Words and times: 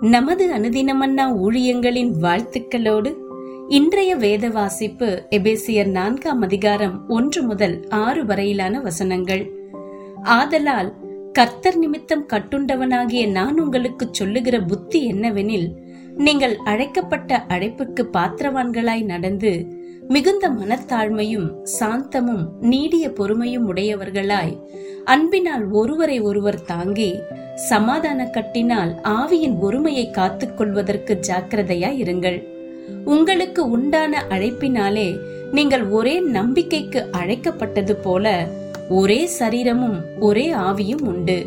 நமது 0.00 0.54
அனுதினமன்னா 0.54 1.36
ஊழியங்களின் 1.46 2.12
வாழ்த்துக்களோடு 2.22 3.14
இன்றைய 3.68 4.16
வேத 4.16 4.48
வாசிப்பு 4.48 5.26
எபேசியர் 5.30 5.90
நான்காம் 5.90 6.42
அதிகாரம் 6.42 7.08
ஒன்று 7.08 7.42
முதல் 7.42 7.88
ஆறு 7.88 8.24
வரையிலான 8.24 8.80
வசனங்கள். 8.80 9.52
ஆதலால் 10.22 10.94
கர்த்தர் 11.32 11.78
நிமித்தம் 11.78 12.26
கட்டுண்டவனாகிய 12.26 13.30
நான் 13.30 13.60
உங்களுக்கு 13.60 14.08
சொல்லுகிற 14.12 14.60
புத்தி 14.60 15.12
என்னவெனில் 15.12 15.72
நீங்கள் 16.16 16.56
அழைக்கப்பட்ட 16.56 17.44
அழைப்புக்கு 17.48 18.08
பாத்திரவான்களாய் 18.12 19.04
நடந்து 19.04 19.75
மிகுந்த 20.08 20.48
மனத்தாழ்மையும் 20.48 21.46
சாந்தமும் 21.78 22.44
நீடிய 22.60 23.08
பொறுமையும் 23.08 23.66
உடையவர்களாய் 23.74 24.52
அன்பினால் 25.04 25.70
ஒருவரை 25.70 26.20
ஒருவர் 26.20 26.62
தாங்கி 26.62 27.18
சமாதான 27.54 28.24
கட்டினால் 28.24 28.92
ஆவியின் 29.04 29.56
ஒருமையை 29.62 30.10
காத்துக் 30.10 30.56
கொள்வதற்கு 30.56 31.18
ஜாக்கிரதையாய் 31.28 31.98
இருங்கள். 32.02 32.38
உங்களுக்கு 33.04 33.70
உண்டான 33.70 34.22
அழைப்பினாலே 34.28 35.18
நீங்கள் 35.52 35.86
ஒரே 35.88 36.20
நம்பிக்கைக்கு 36.20 37.06
அழைக்கப்பட்டது 37.10 37.96
போல 37.96 38.46
ஒரே 38.88 39.26
சரீரமும் 39.26 39.98
ஒரே 40.20 40.52
ஆவியும் 40.52 41.04
உண்டு. 41.04 41.38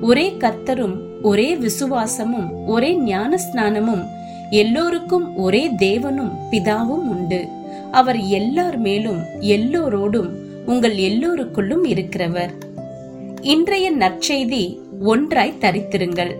ஒரே 0.00 0.36
கர்த்தரும் 0.38 0.98
ஒரே 1.22 1.56
விசுவாசமும் 1.56 2.50
ஒரே 2.66 2.96
ஞான 2.96 3.38
ஸ்நானமும் 3.46 4.04
எல்லோருக்கும் 4.50 5.36
ஒரே 5.36 5.70
தேவனும் 5.70 6.36
பிதாவும் 6.50 7.08
உண்டு. 7.14 7.40
அவர் 7.90 8.18
எல்லார் 8.18 8.78
மேலும் 8.78 9.22
எல்லோரோடும் 9.40 10.28
உங்கள் 10.66 10.96
எல்லோருக்குள்ளும் 10.96 11.84
இருக்கிறவர். 11.84 12.50
இன்றைய 13.42 13.96
நற்செய்தி 13.96 14.78
ஒன்றாய் 15.00 15.58
தரித்திருங்கள். 15.60 16.34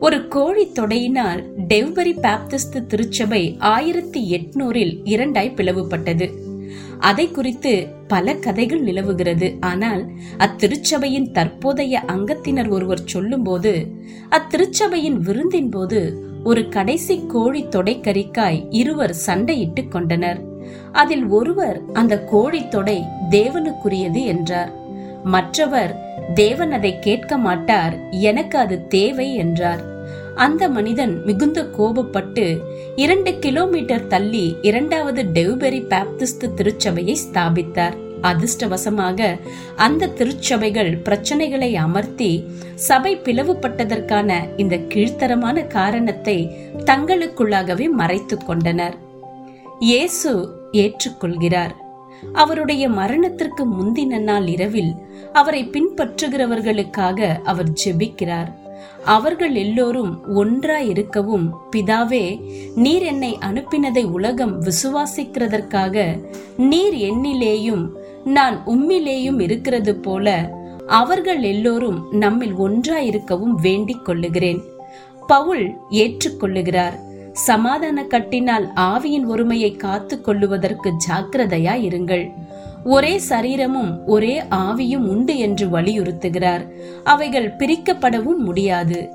ஒரு 0.00 0.28
கோழி 0.28 0.66
தொடையினால் 0.66 1.44
டெவ்பரி 1.68 2.12
பாப்திஸ்து 2.22 2.86
திருச்சபை 2.86 3.56
ஆயிரத்தி 3.58 4.30
எட்நூறில் 4.30 5.00
இரண்டாய் 5.04 5.54
பிளவுபட்டது. 5.54 6.30
அதை 6.98 7.30
குறித்து 7.30 7.86
பல 8.08 8.34
கதைகள் 8.34 8.80
நிலவுகிறது. 8.80 9.56
ஆனால் 9.60 10.10
அத்திருச்சபையின் 10.38 11.30
தற்போதைய 11.30 12.02
அங்கத்தினர் 12.06 12.68
ஒருவர் 12.68 13.02
சொல்லும்போது 13.04 13.86
அத்திருச்சபையின் 14.30 15.16
விருந்தின் 15.16 15.70
போது 15.70 16.32
ஒரு 16.44 16.68
கடைசி 16.68 17.24
கோழி 17.28 17.64
தொடைக்கறிக்காய் 17.64 18.66
இருவர் 18.70 19.16
சண்டையிட்டுக் 19.26 19.88
கொண்டனர். 19.88 20.40
அதில் 20.92 21.26
ஒருவர் 21.26 21.80
அந்த 21.92 22.24
கோழி 22.24 22.68
தொடை 22.68 23.02
தேவனுக்குரியது 23.30 24.24
என்றார். 24.24 24.72
மற்றவர் 25.24 25.92
தேவன் 26.34 26.72
அதை 26.72 26.98
கேட்க 26.98 27.36
மாட்டார் 27.36 28.10
எனக்கு 28.10 28.58
அது 28.58 28.86
தேவை 28.86 29.34
என்றார். 29.34 29.82
அந்த 30.34 30.68
மனிதன் 30.68 31.24
மிகுந்த 31.24 31.62
கோபப்பட்டு 31.78 32.58
இரண்டு 32.96 33.38
கிலோமீட்டர் 33.38 34.06
தள்ளி 34.06 34.56
இரண்டாவது 34.62 35.22
டெவ்பெரி 35.22 35.80
பாப்திஸ்து 35.86 36.54
திருச்சபையை 36.54 37.16
ஸ்தாபித்தார். 37.24 37.96
அதிர்ஷ்டவசமாக 38.30 39.28
அந்த 39.86 40.10
திருச்சபைகள் 40.18 40.92
பிரச்சனைகளை 41.06 41.70
அமர்த்தி 41.84 42.32
சபை 42.88 43.12
பிளவுபட்டதற்கான 43.16 44.30
இந்த 44.56 44.76
கீழ்த்தரமான 44.92 45.66
காரணத்தை 45.66 46.36
தங்களுக்குள்ளாகவே 46.90 47.88
மறைத்து 48.00 48.38
கொண்டனர். 48.44 48.96
இயேசு 49.78 50.32
ஏற்றுக்கொள்கிறார். 50.72 51.74
அவருடைய 52.32 52.84
மரணத்திற்கு 52.88 53.62
முந்தின 53.76 54.18
நாள் 54.18 54.46
இரவில் 54.46 54.92
அவரை 55.32 55.62
பின்பற்றுகிறவர்களுக்காக 55.72 57.20
அவர் 57.44 57.72
ஜெபிக்கிறார். 57.84 58.50
அவர்கள் 59.14 59.54
எல்லோரும் 59.54 60.12
ஒன்றாய் 60.34 60.88
இருக்கவும் 60.88 61.46
பிதாவே 61.72 62.24
நீர் 62.74 63.02
என்னை 63.02 63.32
அனுப்பினதை 63.48 64.04
உலகம் 64.16 64.54
விசுவாசிக்கிறதற்காக 64.62 66.04
நீர் 66.70 66.96
என்னிலேயும் 67.10 67.84
நான் 68.24 68.62
உம்மிலேயும் 68.66 69.40
இருக்கிறது 69.40 69.94
போல 69.94 70.50
அவர்கள் 70.86 71.42
எல்லோரும் 71.42 72.06
நம்மில் 72.10 72.54
ஒன்றாயிருக்கவும் 72.54 73.54
வேண்டிக் 73.60 74.04
கொள்ளுகிறேன். 74.04 74.62
பவுல் 75.26 75.72
ஏற்றுக்கொள்ளுகிறார் 75.90 76.92
சமாதான 77.32 78.04
கட்டினால் 78.04 78.70
ஆவியின் 78.76 79.26
ஒருமையை 79.28 79.76
காத்து 79.76 80.20
கொள்ளுவதற்கு 80.20 80.90
ஜாக்கிரதையா 80.90 81.74
இருங்கள். 81.74 82.30
ஒரே 82.84 83.18
சரீரமும் 83.18 84.06
ஒரே 84.06 84.42
ஆவியும் 84.50 85.06
உண்டு 85.06 85.38
என்று 85.38 85.66
வலியுறுத்துகிறார். 85.66 86.68
அவைகள் 87.04 87.56
பிரிக்கப்படவும் 87.58 88.36
முடியாது. 88.36 89.08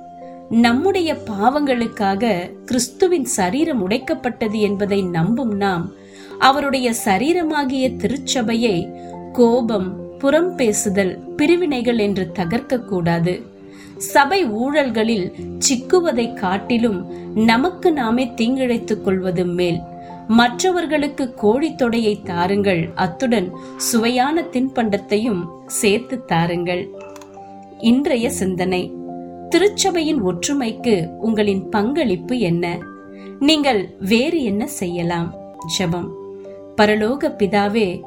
நம்முடைய 0.50 1.18
பாவங்களுக்காக 1.28 2.52
கிறிஸ்துவின் 2.66 3.26
சரீரம் 3.26 3.90
உடைக்கப்பட்டது 3.90 4.60
என்பதை 4.60 5.02
நம்பும் 5.02 5.56
நாம் 5.56 5.92
அவருடைய 6.40 6.94
சரீரமாகிய 7.06 7.96
திருச்சபையை 7.96 8.90
கோபம் 9.34 10.18
புறம் 10.18 10.56
பேசுதல் 10.56 11.20
பிரிவினைகள் 11.36 11.98
என்று 11.98 12.32
தகர்க்க 12.34 12.80
கூடாது 12.80 13.58
சபை 13.98 14.46
ஊழல்களில் 14.46 15.34
சிக்குவதை 15.70 16.34
காட்டிலும் 16.34 17.06
நமக்கு 17.36 17.94
நாமே 17.94 18.26
தீங்கிழைத்துக் 18.26 19.02
கொள்வது 19.02 19.46
மேல். 19.46 19.80
மற்றவர்களுக்கு 20.28 21.34
கோழி 21.34 21.70
தொடையை 21.70 22.24
தாருங்கள் 22.24 22.90
அத்துடன் 22.96 23.52
சுவையான 23.78 24.42
தின்பண்டத்தையும் 24.42 25.46
சேர்த்து 25.66 26.26
தாருங்கள். 26.26 26.90
இன்றைய 27.80 28.30
சிந்தனை 28.30 28.94
திருச்சபையின் 29.50 30.22
ஒற்றுமைக்கு 30.24 31.10
உங்களின் 31.18 31.70
பங்களிப்பு 31.70 32.40
என்ன? 32.40 32.78
நீங்கள் 33.40 33.96
வேறு 34.00 34.44
என்ன 34.44 34.68
செய்யலாம்? 34.68 35.36
ஜபம். 35.78 36.19
பரலோக 36.80 37.36
பிதாவே 37.38 38.02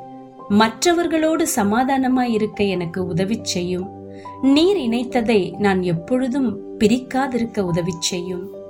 மற்றவர்களோடு 0.49 1.47
சமாதானமாயிருக்க 1.57 2.69
எனக்கு 2.69 3.07
உதவி 3.07 3.39
செய்யும். 3.43 3.89
நீர் 4.43 4.77
இணைத்ததை 4.77 5.59
நான் 5.59 5.83
எப்பொழுதும் 5.83 6.79
பிரிக்காதிருக்க 6.79 7.61
உதவி 7.61 7.93
செய்யும். 7.99 8.62